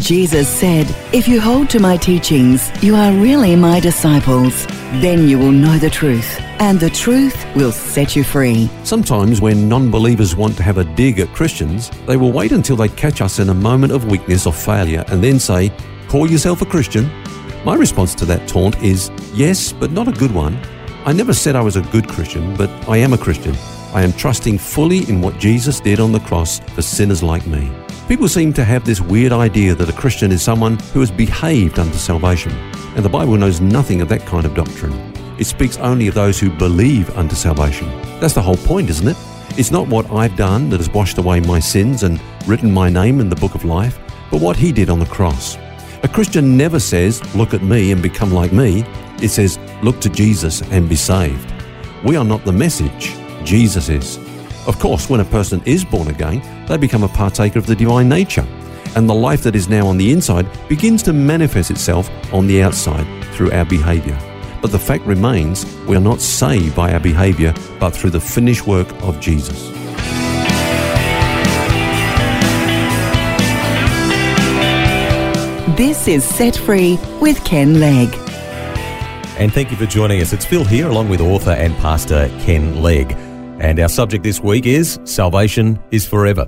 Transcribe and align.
Jesus 0.00 0.46
said, 0.46 0.86
If 1.14 1.26
you 1.26 1.40
hold 1.40 1.70
to 1.70 1.80
my 1.80 1.96
teachings, 1.96 2.70
you 2.82 2.94
are 2.94 3.12
really 3.12 3.56
my 3.56 3.80
disciples. 3.80 4.66
Then 5.00 5.26
you 5.26 5.38
will 5.38 5.52
know 5.52 5.78
the 5.78 5.88
truth, 5.88 6.38
and 6.60 6.78
the 6.78 6.90
truth 6.90 7.46
will 7.56 7.72
set 7.72 8.14
you 8.14 8.22
free. 8.22 8.68
Sometimes, 8.84 9.40
when 9.40 9.68
non 9.68 9.90
believers 9.90 10.36
want 10.36 10.56
to 10.58 10.62
have 10.62 10.76
a 10.76 10.84
dig 10.84 11.18
at 11.18 11.28
Christians, 11.34 11.90
they 12.06 12.16
will 12.16 12.30
wait 12.30 12.52
until 12.52 12.76
they 12.76 12.88
catch 12.88 13.22
us 13.22 13.38
in 13.38 13.48
a 13.48 13.54
moment 13.54 13.92
of 13.92 14.10
weakness 14.10 14.46
or 14.46 14.52
failure 14.52 15.04
and 15.08 15.24
then 15.24 15.40
say, 15.40 15.72
Call 16.08 16.30
yourself 16.30 16.60
a 16.60 16.66
Christian? 16.66 17.10
My 17.64 17.74
response 17.74 18.14
to 18.16 18.26
that 18.26 18.46
taunt 18.46 18.80
is 18.82 19.10
yes, 19.32 19.72
but 19.72 19.90
not 19.90 20.08
a 20.08 20.12
good 20.12 20.32
one. 20.32 20.58
I 21.06 21.12
never 21.12 21.32
said 21.32 21.56
I 21.56 21.62
was 21.62 21.76
a 21.76 21.82
good 21.82 22.06
Christian, 22.06 22.54
but 22.56 22.68
I 22.88 22.98
am 22.98 23.14
a 23.14 23.18
Christian. 23.18 23.56
I 23.94 24.02
am 24.02 24.12
trusting 24.12 24.58
fully 24.58 25.08
in 25.08 25.22
what 25.22 25.38
Jesus 25.38 25.80
did 25.80 26.00
on 26.00 26.12
the 26.12 26.20
cross 26.20 26.60
for 26.74 26.82
sinners 26.82 27.22
like 27.22 27.46
me. 27.46 27.70
People 28.08 28.28
seem 28.28 28.52
to 28.52 28.64
have 28.64 28.84
this 28.84 29.00
weird 29.00 29.32
idea 29.32 29.74
that 29.74 29.88
a 29.88 29.92
Christian 29.92 30.30
is 30.30 30.40
someone 30.40 30.78
who 30.92 31.00
has 31.00 31.10
behaved 31.10 31.80
under 31.80 31.96
salvation, 31.96 32.52
and 32.94 33.04
the 33.04 33.08
Bible 33.08 33.36
knows 33.36 33.60
nothing 33.60 34.00
of 34.00 34.08
that 34.10 34.24
kind 34.24 34.46
of 34.46 34.54
doctrine. 34.54 34.92
It 35.40 35.46
speaks 35.46 35.76
only 35.78 36.06
of 36.06 36.14
those 36.14 36.38
who 36.38 36.48
believe 36.50 37.10
unto 37.18 37.34
salvation. 37.34 37.88
That's 38.20 38.32
the 38.32 38.42
whole 38.42 38.58
point, 38.58 38.90
isn't 38.90 39.08
it? 39.08 39.16
It's 39.58 39.72
not 39.72 39.88
what 39.88 40.08
I've 40.12 40.36
done 40.36 40.70
that 40.70 40.78
has 40.78 40.88
washed 40.88 41.18
away 41.18 41.40
my 41.40 41.58
sins 41.58 42.04
and 42.04 42.20
written 42.46 42.70
my 42.70 42.88
name 42.88 43.18
in 43.18 43.28
the 43.28 43.34
book 43.34 43.56
of 43.56 43.64
life, 43.64 43.98
but 44.30 44.40
what 44.40 44.56
He 44.56 44.70
did 44.70 44.88
on 44.88 45.00
the 45.00 45.06
cross. 45.06 45.56
A 46.04 46.08
Christian 46.08 46.56
never 46.56 46.78
says, 46.78 47.20
Look 47.34 47.54
at 47.54 47.62
me 47.64 47.90
and 47.90 48.00
become 48.00 48.30
like 48.32 48.52
me. 48.52 48.84
It 49.20 49.30
says, 49.30 49.58
Look 49.82 50.00
to 50.02 50.08
Jesus 50.08 50.62
and 50.70 50.88
be 50.88 50.94
saved. 50.94 51.52
We 52.04 52.14
are 52.14 52.24
not 52.24 52.44
the 52.44 52.52
message, 52.52 53.16
Jesus 53.42 53.88
is. 53.88 54.25
Of 54.66 54.80
course, 54.80 55.08
when 55.08 55.20
a 55.20 55.24
person 55.24 55.62
is 55.64 55.84
born 55.84 56.08
again, 56.08 56.42
they 56.66 56.76
become 56.76 57.04
a 57.04 57.08
partaker 57.08 57.56
of 57.56 57.66
the 57.66 57.76
divine 57.76 58.08
nature, 58.08 58.44
and 58.96 59.08
the 59.08 59.14
life 59.14 59.44
that 59.44 59.54
is 59.54 59.68
now 59.68 59.86
on 59.86 59.96
the 59.96 60.10
inside 60.10 60.44
begins 60.68 61.04
to 61.04 61.12
manifest 61.12 61.70
itself 61.70 62.10
on 62.32 62.48
the 62.48 62.62
outside 62.62 63.06
through 63.32 63.52
our 63.52 63.64
behavior. 63.64 64.18
But 64.60 64.72
the 64.72 64.78
fact 64.78 65.04
remains, 65.04 65.64
we 65.86 65.96
are 65.96 66.00
not 66.00 66.20
saved 66.20 66.74
by 66.74 66.92
our 66.92 66.98
behavior, 66.98 67.54
but 67.78 67.90
through 67.90 68.10
the 68.10 68.20
finished 68.20 68.66
work 68.66 68.90
of 69.02 69.20
Jesus. 69.20 69.68
This 75.76 76.08
is 76.08 76.24
Set 76.24 76.56
Free 76.56 76.98
with 77.20 77.44
Ken 77.44 77.78
Legg. 77.78 78.12
And 79.38 79.52
thank 79.52 79.70
you 79.70 79.76
for 79.76 79.86
joining 79.86 80.22
us. 80.22 80.32
It's 80.32 80.44
Phil 80.44 80.64
here, 80.64 80.88
along 80.88 81.08
with 81.08 81.20
author 81.20 81.52
and 81.52 81.76
pastor 81.76 82.28
Ken 82.40 82.82
Legg. 82.82 83.16
And 83.58 83.80
our 83.80 83.88
subject 83.88 84.22
this 84.22 84.40
week 84.40 84.66
is 84.66 85.00
Salvation 85.04 85.82
is 85.90 86.06
Forever. 86.06 86.46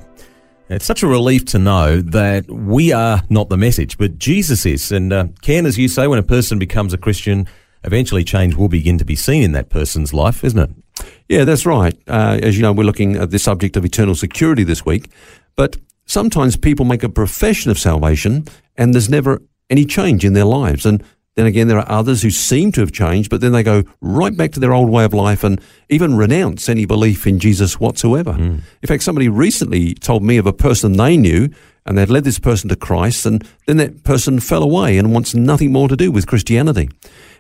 It's 0.69 0.85
such 0.85 1.03
a 1.03 1.07
relief 1.07 1.47
to 1.47 1.59
know 1.59 2.03
that 2.03 2.51
we 2.51 2.93
are 2.93 3.23
not 3.31 3.49
the 3.49 3.57
message, 3.57 3.97
but 3.97 4.19
Jesus 4.19 4.67
is. 4.67 4.93
And 4.93 5.11
uh, 5.13 5.29
Ken, 5.41 5.65
as 5.65 5.79
you 5.79 5.89
say, 5.89 6.07
when 6.07 6.19
a 6.19 6.23
person 6.23 6.59
becomes 6.59 6.93
a 6.93 6.99
Christian, 6.99 7.49
eventually 7.83 8.25
change 8.25 8.57
will 8.57 8.69
begin 8.69 8.99
to 8.99 9.07
be 9.07 9.17
seen 9.17 9.43
in 9.43 9.53
that 9.53 9.71
person's 9.71 10.13
life, 10.13 10.45
isn't 10.45 10.59
it? 10.59 11.07
Yeah, 11.31 11.45
that's 11.45 11.65
right. 11.65 11.99
Uh, 12.07 12.39
as 12.43 12.57
you 12.57 12.63
know, 12.63 12.73
we're 12.73 12.85
looking 12.85 13.17
at 13.17 13.31
the 13.31 13.39
subject 13.39 13.79
of 13.79 13.87
eternal 13.87 14.15
security 14.15 14.63
this 14.63 14.85
week. 14.85 15.11
But 15.57 15.79
sometimes 16.05 16.59
people 16.59 16.85
make 16.85 17.03
a 17.03 17.09
profession 17.09 17.71
of 17.71 17.79
salvation 17.79 18.45
and 18.77 18.93
there's 18.93 19.09
never 19.09 19.41
any 19.71 19.87
change 19.87 20.27
in 20.27 20.35
their 20.35 20.45
lives. 20.45 20.85
And 20.85 21.03
then 21.39 21.47
again, 21.47 21.69
there 21.69 21.79
are 21.79 21.89
others 21.89 22.23
who 22.23 22.31
seem 22.31 22.73
to 22.73 22.81
have 22.81 22.91
changed, 22.91 23.31
but 23.31 23.41
then 23.41 23.53
they 23.53 23.63
go 23.63 23.85
right 24.01 24.37
back 24.37 24.51
to 24.53 24.61
their 24.61 24.75
old 24.75 24.91
way 24.91 25.05
of 25.05 25.15
life 25.15 25.45
and 25.45 25.61
even 25.89 26.17
renounce 26.17 26.69
any 26.69 26.85
belief 26.85 27.29
in 27.29 27.39
Jesus 27.39 27.79
whatsoever. 27.79 28.33
Mm. 28.33 28.63
In 28.83 28.87
fact, 28.89 29.05
somebody 29.05 29.29
recently 29.29 29.95
told 29.95 30.25
me 30.25 30.37
of 30.39 30.47
a 30.47 30.53
person 30.53 30.95
they 30.95 31.17
knew 31.17 31.49
and 31.87 31.97
they'd 31.97 32.11
led 32.11 32.25
this 32.25 32.41
person 32.41 32.69
to 32.71 32.77
Christ 32.77 33.25
and 33.25 33.47
then 33.69 33.77
that 33.77 34.03
person 34.03 34.41
fell 34.41 34.65
away 34.65 34.99
and 34.99 35.13
wants 35.13 35.33
nothing 35.33 35.71
more 35.71 35.87
to 35.87 35.95
do 35.95 36.11
with 36.11 36.27
Christianity. 36.27 36.91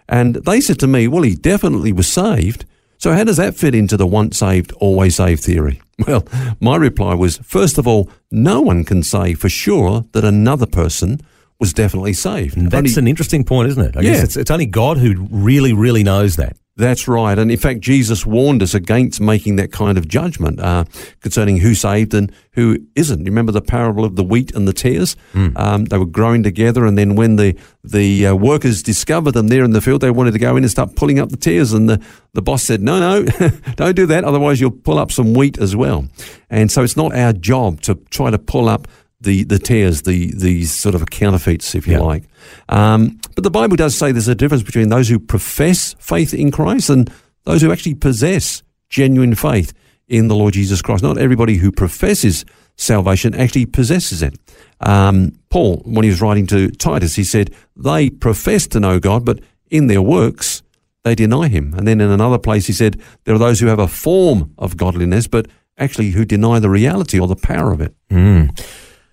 And 0.08 0.36
they 0.36 0.60
said 0.60 0.78
to 0.78 0.86
me, 0.86 1.08
well, 1.08 1.22
he 1.22 1.34
definitely 1.34 1.92
was 1.92 2.06
saved. 2.06 2.66
So 2.98 3.14
how 3.14 3.24
does 3.24 3.36
that 3.38 3.56
fit 3.56 3.74
into 3.74 3.96
the 3.96 4.06
once 4.06 4.38
saved, 4.38 4.70
always 4.74 5.16
saved 5.16 5.42
theory? 5.42 5.82
Well, 6.06 6.24
my 6.60 6.76
reply 6.76 7.14
was, 7.14 7.38
first 7.38 7.76
of 7.76 7.88
all, 7.88 8.08
no 8.30 8.60
one 8.60 8.84
can 8.84 9.02
say 9.02 9.34
for 9.34 9.48
sure 9.48 10.04
that 10.12 10.24
another 10.24 10.66
person 10.66 11.20
was 11.60 11.72
definitely 11.72 12.12
saved. 12.12 12.56
That's 12.56 12.96
only, 12.96 12.98
an 12.98 13.08
interesting 13.08 13.44
point, 13.44 13.68
isn't 13.70 13.84
it? 13.84 13.96
I 13.96 14.00
yeah. 14.00 14.12
guess 14.12 14.24
it's, 14.24 14.36
it's 14.36 14.50
only 14.50 14.66
God 14.66 14.98
who 14.98 15.26
really, 15.30 15.72
really 15.72 16.04
knows 16.04 16.36
that. 16.36 16.56
That's 16.78 17.08
right. 17.08 17.36
And 17.36 17.50
in 17.50 17.58
fact, 17.58 17.80
Jesus 17.80 18.24
warned 18.24 18.62
us 18.62 18.72
against 18.72 19.20
making 19.20 19.56
that 19.56 19.72
kind 19.72 19.98
of 19.98 20.06
judgment 20.06 20.60
uh, 20.60 20.84
concerning 21.20 21.56
who's 21.56 21.80
saved 21.80 22.14
and 22.14 22.32
who 22.52 22.78
isn't. 22.94 23.18
You 23.18 23.24
remember 23.24 23.50
the 23.50 23.60
parable 23.60 24.04
of 24.04 24.14
the 24.14 24.22
wheat 24.22 24.54
and 24.54 24.68
the 24.68 24.72
tares? 24.72 25.16
Mm. 25.32 25.58
Um, 25.58 25.84
they 25.86 25.98
were 25.98 26.06
growing 26.06 26.44
together, 26.44 26.86
and 26.86 26.96
then 26.96 27.16
when 27.16 27.34
the 27.34 27.58
the 27.82 28.28
uh, 28.28 28.34
workers 28.36 28.80
discovered 28.80 29.32
them 29.32 29.48
there 29.48 29.64
in 29.64 29.72
the 29.72 29.80
field, 29.80 30.02
they 30.02 30.12
wanted 30.12 30.34
to 30.34 30.38
go 30.38 30.56
in 30.56 30.62
and 30.62 30.70
start 30.70 30.94
pulling 30.94 31.18
up 31.18 31.30
the 31.30 31.36
tares. 31.36 31.72
And 31.72 31.88
the, 31.88 32.00
the 32.34 32.42
boss 32.42 32.62
said, 32.62 32.80
No, 32.80 33.00
no, 33.00 33.24
don't 33.74 33.96
do 33.96 34.06
that. 34.06 34.22
Otherwise, 34.22 34.60
you'll 34.60 34.70
pull 34.70 35.00
up 35.00 35.10
some 35.10 35.34
wheat 35.34 35.58
as 35.58 35.74
well. 35.74 36.06
And 36.48 36.70
so 36.70 36.84
it's 36.84 36.96
not 36.96 37.12
our 37.12 37.32
job 37.32 37.80
to 37.82 37.96
try 38.10 38.30
to 38.30 38.38
pull 38.38 38.68
up 38.68 38.86
the 39.20 39.44
the 39.44 39.58
tares, 39.58 40.02
the 40.02 40.32
these 40.34 40.72
sort 40.72 40.94
of 40.94 41.06
counterfeits, 41.10 41.74
if 41.74 41.86
you 41.86 41.94
yeah. 41.94 42.00
like. 42.00 42.24
Um, 42.68 43.20
but 43.34 43.44
the 43.44 43.50
Bible 43.50 43.76
does 43.76 43.96
say 43.96 44.12
there's 44.12 44.28
a 44.28 44.34
difference 44.34 44.62
between 44.62 44.88
those 44.88 45.08
who 45.08 45.18
profess 45.18 45.94
faith 45.98 46.32
in 46.34 46.50
Christ 46.50 46.90
and 46.90 47.12
those 47.44 47.62
who 47.62 47.72
actually 47.72 47.94
possess 47.94 48.62
genuine 48.88 49.34
faith 49.34 49.72
in 50.06 50.28
the 50.28 50.36
Lord 50.36 50.54
Jesus 50.54 50.82
Christ. 50.82 51.02
Not 51.02 51.18
everybody 51.18 51.56
who 51.56 51.72
professes 51.72 52.44
salvation 52.76 53.34
actually 53.34 53.66
possesses 53.66 54.22
it. 54.22 54.38
Um, 54.80 55.32
Paul, 55.50 55.82
when 55.84 56.04
he 56.04 56.10
was 56.10 56.20
writing 56.20 56.46
to 56.48 56.70
Titus, 56.70 57.16
he 57.16 57.24
said 57.24 57.54
they 57.76 58.10
profess 58.10 58.66
to 58.68 58.80
know 58.80 59.00
God, 59.00 59.24
but 59.24 59.40
in 59.70 59.88
their 59.88 60.02
works 60.02 60.62
they 61.04 61.14
deny 61.14 61.48
Him. 61.48 61.74
And 61.74 61.86
then 61.86 62.00
in 62.00 62.10
another 62.10 62.38
place, 62.38 62.66
he 62.66 62.72
said 62.72 63.00
there 63.24 63.34
are 63.34 63.38
those 63.38 63.60
who 63.60 63.66
have 63.66 63.78
a 63.78 63.88
form 63.88 64.52
of 64.58 64.76
godliness, 64.76 65.26
but 65.26 65.46
actually 65.78 66.10
who 66.10 66.24
deny 66.24 66.58
the 66.58 66.70
reality 66.70 67.18
or 67.18 67.26
the 67.26 67.36
power 67.36 67.72
of 67.72 67.80
it. 67.80 67.94
Mm. 68.10 68.50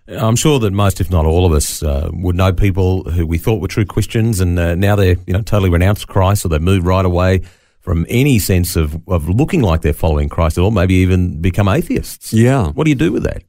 I'm 0.07 0.35
sure 0.35 0.59
that 0.59 0.71
most, 0.71 1.01
if 1.01 1.09
not 1.09 1.25
all 1.25 1.45
of 1.45 1.51
us, 1.51 1.81
uh, 1.81 2.09
would 2.13 2.35
know 2.35 2.53
people 2.53 3.09
who 3.09 3.25
we 3.25 3.37
thought 3.37 3.61
were 3.61 3.67
true 3.67 3.85
Christians, 3.85 4.39
and 4.39 4.57
uh, 4.59 4.75
now 4.75 4.95
they're 4.95 5.15
you 5.25 5.33
know 5.33 5.41
totally 5.41 5.69
renounced 5.69 6.07
Christ, 6.07 6.45
or 6.45 6.49
they've 6.49 6.61
moved 6.61 6.85
right 6.85 7.05
away 7.05 7.41
from 7.85 8.05
any 8.09 8.39
sense 8.39 8.75
of, 8.75 8.99
of 9.07 9.29
looking 9.29 9.61
like 9.61 9.81
they're 9.81 9.93
following 9.93 10.27
Christ 10.27 10.57
at 10.57 10.61
all, 10.61 10.71
maybe 10.71 10.95
even 10.95 11.39
become 11.39 11.67
atheists. 11.67 12.33
Yeah. 12.33 12.69
What 12.69 12.85
do 12.85 12.89
you 12.89 12.95
do 12.95 13.11
with 13.11 13.21
that? 13.23 13.43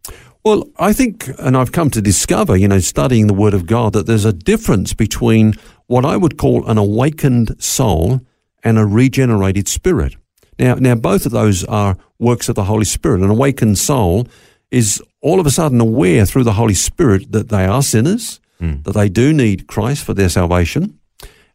Well, 0.44 0.64
I 0.78 0.92
think, 0.92 1.28
and 1.38 1.56
I've 1.56 1.72
come 1.72 1.88
to 1.90 2.02
discover, 2.02 2.54
you 2.54 2.68
know, 2.68 2.78
studying 2.78 3.28
the 3.28 3.34
Word 3.34 3.54
of 3.54 3.66
God, 3.66 3.94
that 3.94 4.06
there's 4.06 4.26
a 4.26 4.34
difference 4.34 4.92
between 4.92 5.54
what 5.86 6.04
I 6.04 6.18
would 6.18 6.36
call 6.36 6.68
an 6.68 6.76
awakened 6.76 7.60
soul 7.62 8.20
and 8.62 8.78
a 8.78 8.84
regenerated 8.84 9.68
spirit. 9.68 10.16
Now, 10.58 10.74
now 10.74 10.94
both 10.94 11.24
of 11.24 11.32
those 11.32 11.64
are 11.64 11.96
works 12.18 12.50
of 12.50 12.56
the 12.56 12.64
Holy 12.64 12.84
Spirit. 12.84 13.22
An 13.22 13.30
awakened 13.30 13.78
soul 13.78 14.28
is 14.70 15.02
all 15.26 15.40
of 15.40 15.46
a 15.46 15.50
sudden 15.50 15.80
aware 15.80 16.24
through 16.24 16.44
the 16.44 16.52
Holy 16.52 16.74
Spirit 16.74 17.32
that 17.32 17.48
they 17.48 17.64
are 17.64 17.82
sinners, 17.82 18.40
mm. 18.60 18.82
that 18.84 18.92
they 18.92 19.08
do 19.08 19.32
need 19.32 19.66
Christ 19.66 20.04
for 20.04 20.14
their 20.14 20.28
salvation, 20.28 21.00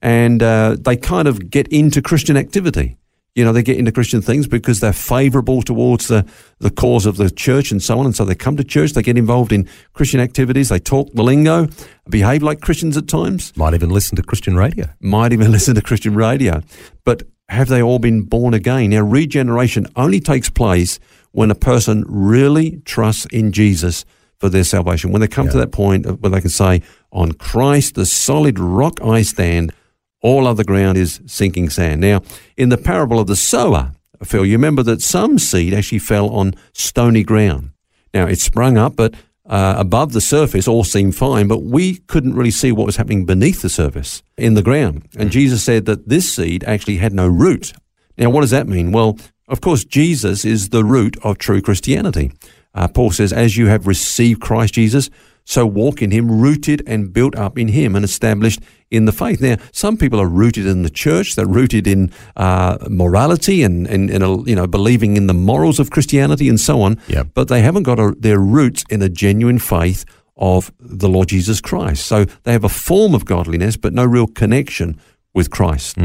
and 0.02 0.44
uh, 0.44 0.76
they 0.78 0.98
kind 0.98 1.26
of 1.26 1.50
get 1.50 1.70
into 1.70 2.02
Christian 2.02 2.36
activity. 2.36 2.97
You 3.34 3.46
know, 3.46 3.53
they 3.53 3.64
get 3.64 3.78
into 3.78 3.94
Christian 3.94 4.22
things 4.22 4.46
because 4.46 4.82
they're 4.82 4.91
favorable 4.91 5.62
towards 5.62 6.09
the, 6.09 6.26
the 6.59 6.70
cause 6.70 7.06
of 7.06 7.16
the 7.16 7.29
church 7.29 7.72
and 7.72 7.82
so 7.82 7.97
on. 7.97 8.06
And 8.06 8.14
so 8.14 8.26
they 8.26 8.35
come 8.35 8.58
to 8.58 8.64
church, 8.66 8.91
they 8.91 9.02
get 9.02 9.18
involved 9.18 9.53
in 9.53 9.70
Christian 9.94 10.20
activities, 10.20 10.67
they 10.67 10.79
talk 10.79 11.14
the 11.14 11.24
lingo, 11.24 11.70
behave 12.09 12.44
like 12.44 12.59
Christians 12.59 12.97
at 12.97 13.08
times. 13.08 13.56
Might 13.56 13.74
even 13.74 13.90
listen 13.90 14.17
to 14.17 14.22
Christian 14.22 14.58
radio. 14.58 14.88
Might 15.00 15.32
even 15.32 15.50
listen 15.58 15.76
to 15.76 15.82
Christian 15.82 16.14
radio. 16.14 16.62
But 17.06 17.24
have 17.52 17.68
they 17.68 17.82
all 17.82 18.00
been 18.00 18.22
born 18.22 18.53
again? 18.53 18.92
Now, 18.92 19.02
regeneration 19.02 19.86
only 19.98 20.22
takes 20.22 20.50
place 20.50 21.00
when 21.32 21.52
a 21.52 21.56
person 21.56 22.06
really 22.08 22.82
trusts 22.86 23.26
in 23.26 23.52
Jesus 23.52 24.06
for 24.38 24.48
their 24.48 24.64
salvation. 24.64 25.12
When 25.12 25.20
they 25.20 25.28
come 25.28 25.48
yeah. 25.48 25.52
to 25.52 25.58
that 25.58 25.72
point 25.74 26.06
where 26.22 26.30
they 26.30 26.40
can 26.40 26.50
say, 26.50 26.82
On 27.12 27.34
Christ, 27.34 27.96
the 27.96 28.06
solid 28.06 28.58
rock 28.58 29.02
I 29.03 29.22
stand, 29.22 29.74
all 30.22 30.48
other 30.48 30.64
ground 30.64 30.98
is 30.98 31.20
sinking 31.26 31.70
sand. 31.70 32.00
Now, 32.00 32.22
in 32.56 32.70
the 32.70 32.78
parable 32.78 33.20
of 33.20 33.28
the 33.28 33.36
sower, 33.36 33.92
Phil, 34.24 34.46
you 34.46 34.53
remember 34.53 34.84
that 34.84 35.02
some 35.02 35.38
seed 35.38 35.74
actually 35.74 36.00
fell 36.00 36.30
on 36.30 36.53
stony 36.72 37.24
ground. 37.24 37.72
Now, 38.14 38.28
it 38.28 38.40
sprung 38.40 38.78
up, 38.78 38.96
but 38.96 39.14
uh, 39.52 39.76
above 39.78 40.14
the 40.14 40.22
surface 40.22 40.66
all 40.66 40.86
seemed 40.86 41.16
fine, 41.16 41.48
but 41.48 41.62
we 41.62 41.98
couldn't 42.08 42.36
really 42.36 42.52
see 42.52 42.72
what 42.72 42.86
was 42.86 42.96
happening 42.96 43.26
beneath 43.26 43.62
the 43.62 43.70
surface 43.70 44.24
in 44.38 44.53
the 44.53 44.64
ground. 44.64 45.09
And 45.18 45.30
Jesus 45.30 45.62
said 45.62 45.86
that 45.86 46.08
this 46.08 46.34
seed 46.34 46.64
actually 46.64 46.98
had 46.98 47.14
no 47.14 47.28
root. 47.28 47.74
Now, 48.18 48.30
what 48.30 48.42
does 48.42 48.52
that 48.52 48.68
mean? 48.68 48.94
Well, 48.94 49.20
of 49.50 49.59
course, 49.59 49.84
Jesus 49.84 50.46
is 50.46 50.70
the 50.70 50.86
root 50.86 51.18
of 51.22 51.38
true 51.38 51.62
Christianity. 51.62 52.32
Uh, 52.74 52.88
Paul 52.88 53.12
says, 53.12 53.34
as 53.34 53.58
you 53.58 53.68
have 53.68 53.88
received 53.88 54.40
Christ 54.40 54.74
Jesus, 54.74 55.09
so 55.52 55.66
walk 55.66 56.02
in 56.02 56.12
him, 56.12 56.26
rooted 56.46 56.82
and 56.88 57.12
built 57.12 57.36
up 57.36 57.58
in 57.58 57.68
him 57.68 57.94
and 57.96 58.06
established 58.06 58.62
in 58.90 59.03
the 59.06 59.12
faith. 59.12 59.42
Now, 59.42 59.58
some 59.74 59.98
people 59.98 60.20
are 60.22 60.28
rooted 60.42 60.66
in 60.66 60.84
the 60.84 60.90
church, 60.90 61.36
they're 61.36 61.46
rooted 61.62 61.88
in 61.88 62.09
uh, 62.38 62.78
morality 62.90 63.62
and, 63.64 63.86
and, 63.88 64.09
and 64.09 64.48
you 64.48 64.56
know, 64.56 64.66
believing 64.68 65.18
in 65.18 65.28
the 65.28 65.34
morals 65.34 65.78
of 65.80 65.90
Christianity 65.90 66.48
and 66.48 66.58
so 66.59 66.82
on, 66.82 66.98
Yep. 67.09 67.28
but 67.34 67.50
they 67.50 67.62
haven't 67.62 67.84
got 67.84 68.00
a, 68.00 68.16
their 68.18 68.40
roots 68.40 68.86
in 68.90 69.02
a 69.02 69.09
genuine 69.09 69.59
faith 69.59 70.06
of 70.38 70.72
the 70.80 71.09
Lord 71.09 71.28
Jesus 71.28 71.59
Christ. 71.59 72.06
So 72.06 72.24
they 72.44 72.53
have 72.53 72.64
a 72.64 72.70
form 72.70 73.14
of 73.14 73.26
godliness, 73.26 73.76
but 73.76 73.94
no 73.94 74.06
real 74.06 74.28
connection 74.28 75.00
with 75.34 75.50
Christ. 75.50 75.98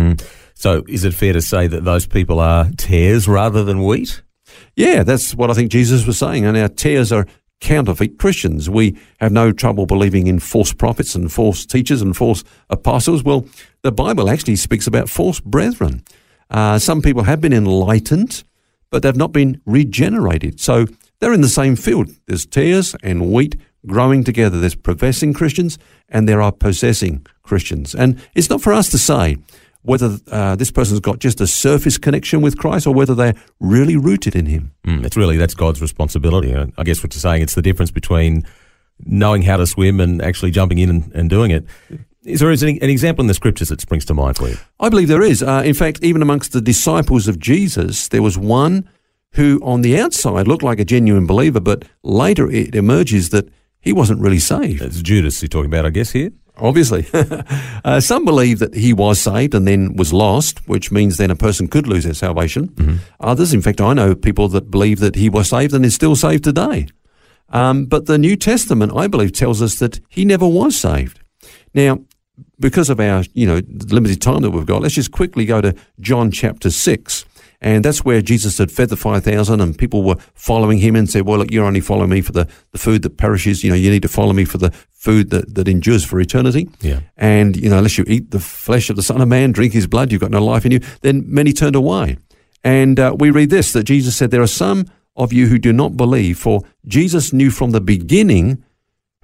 So 0.55 0.83
is 0.89 1.05
it 1.05 1.15
fair 1.15 1.33
to 1.33 1.41
say 1.43 1.69
that 1.69 1.85
those 1.85 2.07
people 2.07 2.41
are 2.41 2.69
tares 2.77 3.29
rather 3.29 3.63
than 3.63 3.85
wheat? 3.85 4.23
Yeah, 4.75 5.05
that's 5.05 5.35
what 5.35 5.51
I 5.51 5.55
think 5.55 5.71
Jesus 5.71 6.05
was 6.07 6.19
saying. 6.19 6.45
And 6.45 6.57
our 6.57 6.69
tares 6.69 7.13
are 7.13 7.27
counterfeit 7.61 8.19
Christians. 8.19 8.69
We 8.69 8.99
have 9.20 9.32
no 9.32 9.53
trouble 9.53 9.87
believing 9.87 10.26
in 10.26 10.38
false 10.38 10.73
prophets 10.73 11.14
and 11.14 11.32
false 11.32 11.64
teachers 11.64 12.03
and 12.03 12.17
false 12.17 12.44
apostles. 12.69 13.25
Well, 13.25 13.47
the 13.82 13.93
Bible 13.93 14.29
actually 14.29 14.56
speaks 14.56 14.87
about 14.87 15.08
false 15.08 15.41
brethren. 15.41 16.03
Uh, 16.50 16.79
some 16.79 17.03
people 17.03 17.25
have 17.25 17.41
been 17.41 17.53
enlightened, 17.53 18.44
but 18.91 19.03
they've 19.03 19.17
not 19.17 19.32
been 19.32 19.61
regenerated. 19.64 20.61
So 20.61 20.87
they're 21.19 21.32
in 21.32 21.41
the 21.41 21.49
same 21.49 21.76
field. 21.76 22.11
There's 22.26 22.47
tares 22.47 22.94
and 23.03 23.32
wheat 23.32 23.56
growing 23.87 24.25
together. 24.25 24.61
There's 24.61 24.75
professing 24.75 25.32
Christians 25.32 25.79
and 26.09 26.29
there 26.29 26.43
are 26.43 26.52
possessing 26.52 27.26
Christians. 27.43 27.94
And 27.94 28.20
it's 28.35 28.50
not 28.50 28.61
for 28.61 28.73
us 28.73 28.91
to 28.91 28.99
say 28.99 29.38
whether 29.87 30.19
uh, 30.31 30.56
this 30.56 30.71
person's 30.71 31.00
got 31.00 31.21
just 31.21 31.41
a 31.41 31.47
surface 31.47 31.97
connection 31.97 32.43
with 32.43 32.59
Christ 32.59 32.87
or 32.87 32.94
whether 32.94 33.15
they're 33.15 33.35
really 33.61 33.97
rooted 33.97 34.35
in 34.35 34.47
Him. 34.47 34.73
Mm, 34.87 35.05
it's 35.05 35.17
really 35.17 35.37
that's 35.37 35.55
God's 35.55 35.81
responsibility. 35.81 36.55
I 36.55 36.85
guess 36.85 37.03
what 37.03 37.15
you're 37.15 37.21
saying 37.21 37.43
it's 37.43 37.55
the 37.55 37.62
difference 37.62 37.91
between 37.91 38.44
knowing 39.05 39.43
how 39.43 39.56
to 39.56 39.67
swim 39.67 40.00
and 40.00 40.21
actually 40.23 40.50
jumping 40.50 40.79
in 40.79 40.91
and, 40.91 41.12
and 41.15 41.31
doing 41.31 41.50
it. 41.50 41.65
Is 42.25 42.41
there 42.41 42.50
is 42.50 42.62
an, 42.62 42.71
an 42.83 42.91
example 42.91 43.23
in 43.23 43.29
the 43.29 43.35
scriptures 43.35 43.69
that 43.69 43.81
springs 43.81 44.05
to 44.06 44.15
mind 44.15 44.37
for 44.37 44.49
you? 44.49 44.56
I 44.81 44.88
believe 44.88 45.09
there 45.09 45.23
is. 45.23 45.43
Uh, 45.43 45.62
in 45.65 45.75
fact, 45.75 46.03
even 46.03 46.23
amongst 46.23 46.53
the 46.53 46.61
disciples 46.61 47.29
of 47.29 47.38
Jesus, 47.38 48.09
there 48.09 48.23
was 48.23 48.37
one 48.37 48.88
who 49.33 49.61
on 49.62 49.83
the 49.83 49.99
outside 49.99 50.49
looked 50.49 50.65
like 50.65 50.81
a 50.81 50.85
genuine 50.85 51.27
believer, 51.27 51.61
but 51.61 51.85
later 52.03 52.50
it 52.50 52.75
emerges 52.75 53.29
that 53.31 53.49
he 53.81 53.93
wasn't 53.93 54.21
really 54.21 54.41
saved. 54.41 54.83
It's 54.83 55.03
Judas 55.03 55.41
you're 55.41 55.49
talking 55.49 55.71
about, 55.73 55.87
I 55.87 55.91
guess 55.91 56.11
here. 56.11 56.33
Obviously. 56.58 57.06
uh, 57.85 58.00
some 58.00 58.25
believe 58.25 58.58
that 58.61 58.75
he 58.75 58.93
was 58.93 59.20
saved 59.20 59.55
and 59.55 59.67
then 59.67 59.94
was 59.94 60.12
lost, 60.12 60.67
which 60.69 60.91
means 60.91 61.17
then 61.17 61.31
a 61.31 61.37
person 61.37 61.69
could 61.69 61.87
lose 61.87 62.05
their 62.05 62.14
salvation. 62.14 62.75
Others, 63.20 63.53
in 63.53 63.62
fact, 63.62 63.81
I 63.81 63.93
know 63.93 64.14
people 64.14 64.49
that 64.49 64.70
believe 64.70 65.00
that 65.00 65.17
he 65.17 65.29
was 65.29 65.50
saved 65.50 65.75
and 65.75 65.85
is 65.85 65.94
still 65.94 66.17
saved 66.17 66.44
today. 66.44 66.88
Um, 67.50 67.87
but 67.87 68.06
the 68.06 68.19
New 68.19 68.37
Testament, 68.37 68.93
I 68.97 69.06
believe, 69.06 69.32
tells 69.32 69.62
us 69.62 69.79
that 69.79 70.00
he 70.08 70.25
never 70.25 70.47
was 70.47 70.76
saved. 70.79 71.20
Now, 71.75 72.00
because 72.59 72.91
of 72.91 73.00
our, 73.00 73.25
you 73.35 73.47
know, 73.47 73.61
limited 73.88 74.20
time 74.20 74.43
that 74.43 74.50
we've 74.50 74.67
got, 74.67 74.82
let's 74.82 74.94
just 74.94 75.12
quickly 75.12 75.44
go 75.44 75.61
to 75.61 75.75
John 76.00 76.31
chapter 76.31 76.70
6. 76.70 77.25
And 77.61 77.85
that's 77.85 78.05
where 78.05 78.20
Jesus 78.20 78.58
had 78.58 78.70
fed 78.70 78.91
the 78.91 78.97
5,000 78.97 79.61
and 79.61 79.79
people 79.79 80.03
were 80.03 80.17
following 80.35 80.79
him 80.79 80.94
and 80.94 81.08
said, 81.08 81.23
well, 81.23 81.38
look, 81.38 81.50
you're 81.50 81.64
only 81.64 81.81
following 81.81 82.11
me 82.11 82.20
for 82.20 82.32
the, 82.32 82.49
the 82.73 82.79
food 82.79 83.03
that 83.03 83.17
perishes. 83.17 83.64
You 83.64 83.70
know, 83.70 83.76
you 83.76 83.91
need 83.91 84.03
to 84.03 84.08
follow 84.08 84.32
me 84.32 84.44
for 84.44 84.58
the 84.58 84.70
food 84.93 85.31
that, 85.31 85.55
that 85.55 85.69
endures 85.69 86.05
for 86.05 86.20
eternity. 86.20 86.69
Yeah. 86.81 87.00
And, 87.17 87.56
you 87.56 87.70
know, 87.70 87.79
unless 87.79 87.97
you 87.97 88.05
eat 88.06 88.31
the 88.31 88.41
flesh 88.41 88.91
of 88.91 88.97
the 88.97 89.03
Son 89.03 89.20
of 89.20 89.29
Man, 89.29 89.53
drink 89.53 89.73
his 89.73 89.87
blood, 89.87 90.12
you've 90.12 90.20
got 90.20 90.31
no 90.31 90.44
life 90.44 90.67
in 90.67 90.73
you. 90.73 90.81
Then 91.00 91.25
many 91.26 91.53
turned 91.53 91.76
away. 91.76 92.19
And 92.62 92.99
uh, 92.99 93.14
we 93.19 93.31
read 93.31 93.50
this, 93.50 93.73
that 93.73 93.85
Jesus 93.85 94.17
said, 94.17 94.31
there 94.31 94.43
are 94.43 94.47
some 94.47 94.87
of 95.14 95.32
you 95.32 95.47
who 95.47 95.59
do 95.59 95.73
not 95.73 95.97
believe, 95.97 96.38
for 96.38 96.62
Jesus 96.87 97.32
knew 97.32 97.50
from 97.50 97.70
the 97.70 97.81
beginning 97.81 98.62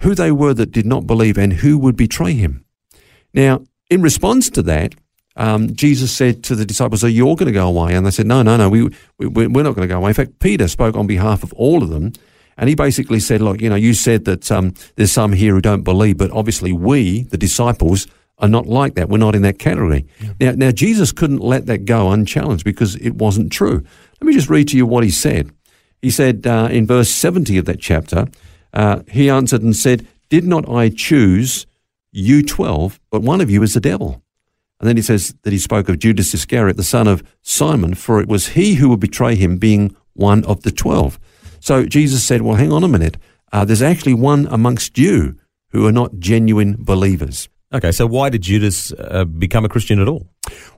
who 0.00 0.14
they 0.14 0.32
were 0.32 0.54
that 0.54 0.72
did 0.72 0.86
not 0.86 1.06
believe 1.06 1.36
and 1.38 1.54
who 1.54 1.78
would 1.78 1.96
betray 1.96 2.32
him. 2.32 2.64
Now, 3.34 3.64
in 3.90 4.02
response 4.02 4.50
to 4.50 4.62
that, 4.62 4.94
um, 5.36 5.74
Jesus 5.74 6.12
said 6.12 6.44
to 6.44 6.54
the 6.54 6.64
disciples, 6.64 7.02
"Are 7.04 7.08
you 7.08 7.26
all 7.26 7.36
going 7.36 7.46
to 7.46 7.52
go 7.52 7.68
away?" 7.68 7.94
And 7.94 8.06
they 8.06 8.10
said, 8.10 8.26
"No, 8.26 8.42
no, 8.42 8.56
no. 8.56 8.68
We, 8.68 8.90
we 9.18 9.46
we're 9.46 9.62
not 9.62 9.74
going 9.74 9.88
to 9.88 9.92
go 9.92 9.98
away." 9.98 10.10
In 10.10 10.14
fact, 10.14 10.38
Peter 10.38 10.68
spoke 10.68 10.96
on 10.96 11.06
behalf 11.06 11.42
of 11.42 11.52
all 11.54 11.82
of 11.82 11.90
them, 11.90 12.12
and 12.56 12.68
he 12.68 12.74
basically 12.74 13.20
said, 13.20 13.40
"Look, 13.40 13.60
you 13.60 13.68
know, 13.68 13.76
you 13.76 13.94
said 13.94 14.24
that 14.26 14.50
um, 14.50 14.74
there's 14.96 15.12
some 15.12 15.32
here 15.32 15.54
who 15.54 15.60
don't 15.60 15.82
believe, 15.82 16.18
but 16.18 16.30
obviously 16.30 16.72
we, 16.72 17.22
the 17.24 17.38
disciples." 17.38 18.06
Are 18.38 18.48
not 18.48 18.66
like 18.66 18.96
that. 18.96 19.08
We're 19.08 19.18
not 19.18 19.36
in 19.36 19.42
that 19.42 19.60
category. 19.60 20.04
Now, 20.40 20.52
now 20.52 20.70
Jesus 20.72 21.12
couldn't 21.12 21.38
let 21.38 21.66
that 21.66 21.84
go 21.84 22.10
unchallenged 22.10 22.64
because 22.64 22.96
it 22.96 23.14
wasn't 23.14 23.52
true. 23.52 23.84
Let 24.20 24.26
me 24.26 24.32
just 24.32 24.50
read 24.50 24.66
to 24.68 24.76
you 24.76 24.84
what 24.84 25.04
he 25.04 25.10
said. 25.10 25.52
He 26.00 26.10
said 26.10 26.44
uh, 26.44 26.68
in 26.68 26.84
verse 26.84 27.08
70 27.08 27.56
of 27.58 27.66
that 27.66 27.78
chapter, 27.78 28.26
uh, 28.72 29.02
he 29.08 29.30
answered 29.30 29.62
and 29.62 29.76
said, 29.76 30.08
Did 30.28 30.44
not 30.44 30.68
I 30.68 30.88
choose 30.88 31.66
you 32.10 32.42
12, 32.42 32.98
but 33.10 33.22
one 33.22 33.40
of 33.40 33.48
you 33.48 33.62
is 33.62 33.74
the 33.74 33.80
devil? 33.80 34.22
And 34.82 34.88
then 34.88 34.96
he 34.96 35.02
says 35.02 35.32
that 35.42 35.52
he 35.52 35.60
spoke 35.60 35.88
of 35.88 36.00
Judas 36.00 36.34
Iscariot, 36.34 36.76
the 36.76 36.82
son 36.82 37.06
of 37.06 37.22
Simon, 37.40 37.94
for 37.94 38.20
it 38.20 38.26
was 38.26 38.48
he 38.48 38.74
who 38.74 38.88
would 38.88 38.98
betray 38.98 39.36
him, 39.36 39.56
being 39.56 39.94
one 40.14 40.44
of 40.44 40.64
the 40.64 40.72
12. 40.72 41.20
So 41.60 41.86
Jesus 41.86 42.24
said, 42.24 42.42
Well, 42.42 42.56
hang 42.56 42.72
on 42.72 42.82
a 42.82 42.88
minute. 42.88 43.16
Uh, 43.52 43.64
there's 43.64 43.80
actually 43.80 44.14
one 44.14 44.48
amongst 44.50 44.98
you 44.98 45.36
who 45.68 45.86
are 45.86 45.92
not 45.92 46.18
genuine 46.18 46.74
believers. 46.80 47.48
Okay, 47.72 47.92
so 47.92 48.06
why 48.06 48.28
did 48.28 48.42
Judas 48.42 48.92
uh, 48.98 49.24
become 49.24 49.64
a 49.64 49.68
Christian 49.68 50.00
at 50.00 50.08
all? 50.08 50.26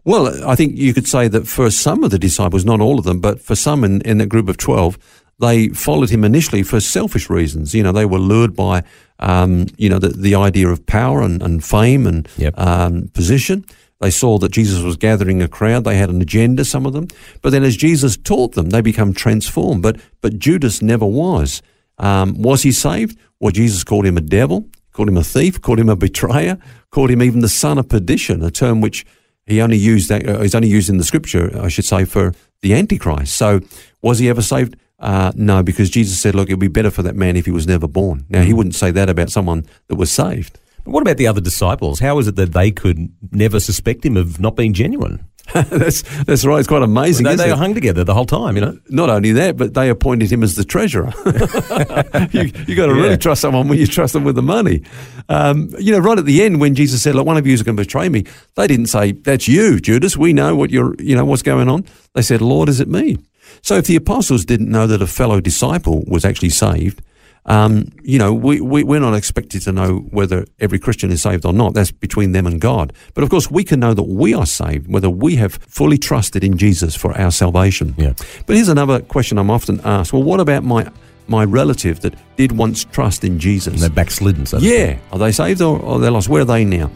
Well, 0.04 0.46
I 0.46 0.54
think 0.54 0.76
you 0.76 0.92
could 0.92 1.08
say 1.08 1.26
that 1.28 1.48
for 1.48 1.70
some 1.70 2.04
of 2.04 2.10
the 2.10 2.18
disciples, 2.18 2.66
not 2.66 2.82
all 2.82 2.98
of 2.98 3.06
them, 3.06 3.20
but 3.20 3.40
for 3.40 3.56
some 3.56 3.84
in, 3.84 4.02
in 4.02 4.18
that 4.18 4.28
group 4.28 4.50
of 4.50 4.58
12, 4.58 4.98
they 5.38 5.68
followed 5.68 6.10
him 6.10 6.24
initially 6.24 6.62
for 6.62 6.80
selfish 6.80 7.28
reasons. 7.28 7.74
You 7.74 7.82
know, 7.82 7.92
they 7.92 8.06
were 8.06 8.18
lured 8.18 8.54
by, 8.54 8.84
um, 9.18 9.66
you 9.76 9.88
know, 9.88 9.98
the, 9.98 10.08
the 10.08 10.34
idea 10.34 10.68
of 10.68 10.86
power 10.86 11.22
and, 11.22 11.42
and 11.42 11.64
fame 11.64 12.06
and 12.06 12.28
Yep. 12.36 12.58
um, 12.58 13.08
position. 13.14 13.64
They 14.00 14.10
saw 14.10 14.38
that 14.38 14.52
Jesus 14.52 14.82
was 14.82 14.96
gathering 14.96 15.40
a 15.40 15.48
crowd. 15.48 15.84
They 15.84 15.96
had 15.96 16.10
an 16.10 16.20
agenda, 16.20 16.64
some 16.64 16.84
of 16.84 16.92
them. 16.92 17.08
But 17.42 17.50
then 17.50 17.64
as 17.64 17.76
Jesus 17.76 18.16
taught 18.16 18.52
them, 18.54 18.70
they 18.70 18.80
become 18.80 19.12
transformed. 19.14 19.82
But, 19.82 19.98
but 20.20 20.38
Judas 20.38 20.82
never 20.82 21.06
was. 21.06 21.62
Um, 21.98 22.40
was 22.42 22.62
he 22.62 22.72
saved? 22.72 23.16
Well, 23.40 23.52
Jesus 23.52 23.84
called 23.84 24.04
him 24.04 24.16
a 24.16 24.20
devil, 24.20 24.68
called 24.92 25.08
him 25.08 25.16
a 25.16 25.24
thief, 25.24 25.60
called 25.60 25.78
him 25.78 25.88
a 25.88 25.96
betrayer, 25.96 26.58
called 26.90 27.10
him 27.10 27.22
even 27.22 27.40
the 27.40 27.48
son 27.48 27.78
of 27.78 27.88
perdition, 27.88 28.42
a 28.42 28.50
term 28.50 28.80
which 28.80 29.06
he 29.46 29.60
only 29.60 29.76
used 29.76 30.08
that 30.08 30.26
uh, 30.28 30.40
is 30.40 30.54
only 30.54 30.68
used 30.68 30.88
in 30.88 30.98
the 30.98 31.04
scripture, 31.04 31.50
I 31.60 31.68
should 31.68 31.84
say, 31.84 32.04
for 32.04 32.34
the 32.62 32.74
Antichrist. 32.74 33.36
So, 33.36 33.60
was 34.02 34.18
he 34.18 34.28
ever 34.28 34.42
saved? 34.42 34.76
Uh, 35.04 35.32
no, 35.36 35.62
because 35.62 35.90
Jesus 35.90 36.20
said, 36.20 36.34
"Look, 36.34 36.48
it'd 36.48 36.58
be 36.58 36.68
better 36.68 36.90
for 36.90 37.02
that 37.02 37.14
man 37.14 37.36
if 37.36 37.44
he 37.44 37.50
was 37.52 37.66
never 37.66 37.86
born." 37.86 38.24
Now, 38.28 38.42
he 38.42 38.52
wouldn't 38.52 38.74
say 38.74 38.90
that 38.90 39.08
about 39.10 39.30
someone 39.30 39.64
that 39.88 39.96
was 39.96 40.10
saved. 40.10 40.58
But 40.84 40.92
what 40.92 41.02
about 41.02 41.16
the 41.18 41.26
other 41.26 41.40
disciples? 41.40 42.00
How 42.00 42.18
is 42.18 42.26
it 42.28 42.36
that 42.36 42.52
they 42.52 42.70
could 42.70 43.08
never 43.30 43.60
suspect 43.60 44.04
him 44.04 44.16
of 44.16 44.38
not 44.40 44.56
being 44.56 44.72
genuine? 44.72 45.24
that's 45.54 46.00
that's 46.24 46.46
right. 46.46 46.58
It's 46.58 46.68
quite 46.68 46.82
amazing. 46.82 47.24
They, 47.24 47.34
isn't 47.34 47.46
they 47.46 47.52
it? 47.52 47.58
hung 47.58 47.74
together 47.74 48.02
the 48.02 48.14
whole 48.14 48.24
time, 48.24 48.56
you 48.56 48.62
know. 48.62 48.78
Not 48.88 49.10
only 49.10 49.32
that, 49.32 49.58
but 49.58 49.74
they 49.74 49.90
appointed 49.90 50.32
him 50.32 50.42
as 50.42 50.54
the 50.54 50.64
treasurer. 50.64 51.12
you 52.32 52.50
you 52.66 52.74
got 52.74 52.86
to 52.86 52.94
Yeah. 52.94 53.02
really 53.02 53.18
trust 53.18 53.42
someone 53.42 53.68
when 53.68 53.78
you 53.78 53.86
trust 53.86 54.14
them 54.14 54.24
with 54.24 54.36
the 54.36 54.42
money. 54.42 54.82
Um, 55.28 55.68
you 55.78 55.92
know, 55.92 55.98
right 55.98 56.18
at 56.18 56.24
the 56.24 56.42
end 56.42 56.60
when 56.60 56.74
Jesus 56.74 57.02
said, 57.02 57.14
"Look, 57.14 57.26
one 57.26 57.36
of 57.36 57.46
you 57.46 57.52
is 57.52 57.62
going 57.62 57.76
to 57.76 57.82
betray 57.82 58.08
me," 58.08 58.24
they 58.56 58.66
didn't 58.66 58.86
say, 58.86 59.12
"That's 59.12 59.46
you, 59.46 59.80
Judas. 59.80 60.16
We 60.16 60.32
know 60.32 60.56
what 60.56 60.70
you're. 60.70 60.94
You 60.98 61.14
know 61.14 61.26
what's 61.26 61.42
going 61.42 61.68
on." 61.68 61.84
They 62.14 62.22
said, 62.22 62.40
"Lord, 62.40 62.68
is 62.70 62.80
it 62.80 62.88
me?" 62.88 63.18
So 63.62 63.76
if 63.76 63.86
the 63.86 63.96
apostles 63.96 64.44
didn't 64.44 64.70
know 64.70 64.86
that 64.86 65.02
a 65.02 65.06
fellow 65.06 65.40
disciple 65.40 66.04
was 66.06 66.24
actually 66.24 66.50
saved, 66.50 67.02
um, 67.46 67.88
you 68.02 68.18
know, 68.18 68.32
we, 68.32 68.60
we, 68.60 68.84
we're 68.84 69.00
not 69.00 69.14
expected 69.14 69.62
to 69.62 69.72
know 69.72 69.98
whether 70.10 70.46
every 70.60 70.78
Christian 70.78 71.10
is 71.10 71.22
saved 71.22 71.44
or 71.44 71.52
not. 71.52 71.74
That's 71.74 71.90
between 71.90 72.32
them 72.32 72.46
and 72.46 72.60
God. 72.60 72.92
But 73.12 73.22
of 73.22 73.30
course, 73.30 73.50
we 73.50 73.64
can 73.64 73.80
know 73.80 73.92
that 73.92 74.04
we 74.04 74.32
are 74.32 74.46
saved, 74.46 74.90
whether 74.90 75.10
we 75.10 75.36
have 75.36 75.54
fully 75.54 75.98
trusted 75.98 76.42
in 76.42 76.56
Jesus 76.56 76.96
for 76.96 77.16
our 77.18 77.30
salvation. 77.30 77.94
Yeah. 77.98 78.14
But 78.46 78.56
here's 78.56 78.68
another 78.68 79.00
question 79.00 79.38
I'm 79.38 79.50
often 79.50 79.80
asked. 79.84 80.12
Well, 80.12 80.22
what 80.22 80.40
about 80.40 80.64
my, 80.64 80.90
my 81.28 81.44
relative 81.44 82.00
that 82.00 82.14
did 82.36 82.52
once 82.52 82.84
trust 82.84 83.24
in 83.24 83.38
Jesus? 83.38 83.74
And 83.74 83.82
they're 83.82 83.90
backslidden, 83.90 84.46
so. 84.46 84.58
Yeah. 84.58 84.98
Are 85.12 85.18
they 85.18 85.32
saved 85.32 85.60
or 85.60 85.84
are 85.84 85.98
they 85.98 86.08
lost? 86.08 86.30
Where 86.30 86.42
are 86.42 86.46
they 86.46 86.64
now? 86.64 86.90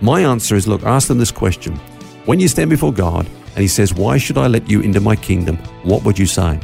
My 0.00 0.22
answer 0.22 0.56
is 0.56 0.66
look, 0.66 0.82
ask 0.82 1.06
them 1.06 1.18
this 1.18 1.30
question. 1.30 1.76
When 2.24 2.40
you 2.40 2.48
stand 2.48 2.70
before 2.70 2.92
God 2.92 3.28
and 3.54 3.58
He 3.58 3.68
says, 3.68 3.94
Why 3.94 4.18
should 4.18 4.38
I 4.38 4.46
let 4.46 4.68
you 4.68 4.80
into 4.80 5.00
my 5.00 5.16
kingdom? 5.16 5.56
What 5.84 6.04
would 6.04 6.18
you 6.18 6.26
say? 6.26 6.58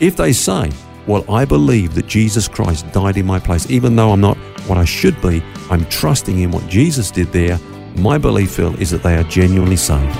If 0.00 0.16
they 0.16 0.32
say, 0.32 0.70
Well, 1.06 1.24
I 1.30 1.44
believe 1.44 1.94
that 1.94 2.06
Jesus 2.06 2.48
Christ 2.48 2.90
died 2.92 3.16
in 3.16 3.26
my 3.26 3.38
place, 3.38 3.70
even 3.70 3.96
though 3.96 4.12
I'm 4.12 4.20
not 4.20 4.36
what 4.66 4.78
I 4.78 4.84
should 4.84 5.20
be, 5.20 5.42
I'm 5.70 5.84
trusting 5.86 6.38
in 6.38 6.50
what 6.50 6.66
Jesus 6.68 7.10
did 7.10 7.32
there. 7.32 7.58
My 7.96 8.18
belief, 8.18 8.52
Phil, 8.52 8.74
is 8.80 8.90
that 8.90 9.02
they 9.02 9.16
are 9.16 9.24
genuinely 9.24 9.76
saved. 9.76 10.16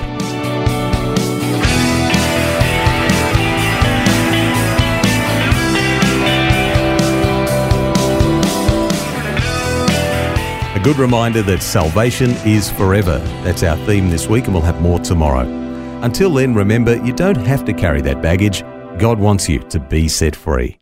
A 10.75 10.83
good 10.83 10.97
reminder 10.97 11.41
that 11.43 11.61
salvation 11.61 12.31
is 12.45 12.71
forever. 12.71 13.19
That's 13.43 13.61
our 13.63 13.77
theme 13.85 14.09
this 14.09 14.27
week, 14.27 14.45
and 14.45 14.53
we'll 14.53 14.63
have 14.63 14.81
more 14.81 14.99
tomorrow. 14.99 15.45
Until 16.03 16.33
then, 16.33 16.53
remember, 16.53 16.95
you 17.05 17.13
don't 17.13 17.35
have 17.35 17.65
to 17.65 17.73
carry 17.73 18.01
that 18.01 18.21
baggage. 18.21 18.63
God 18.97 19.19
wants 19.19 19.49
you 19.49 19.59
to 19.59 19.79
be 19.79 20.07
set 20.07 20.35
free. 20.35 20.77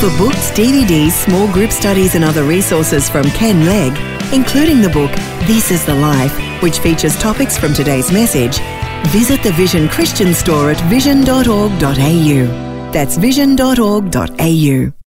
For 0.00 0.10
books, 0.18 0.50
DVDs, 0.50 1.12
small 1.12 1.50
group 1.52 1.70
studies, 1.70 2.14
and 2.14 2.24
other 2.24 2.42
resources 2.42 3.08
from 3.08 3.24
Ken 3.30 3.66
Legg, 3.66 3.92
including 4.32 4.80
the 4.80 4.88
book 4.88 5.10
This 5.46 5.70
is 5.70 5.84
the 5.86 5.94
Life, 5.94 6.36
which 6.62 6.80
features 6.80 7.16
topics 7.18 7.56
from 7.56 7.72
today's 7.72 8.10
message, 8.10 8.58
visit 9.12 9.42
the 9.42 9.52
Vision 9.52 9.88
Christian 9.88 10.34
store 10.34 10.70
at 10.70 10.80
vision.org.au. 10.90 12.90
That's 12.92 13.16
vision.org.au. 13.16 15.01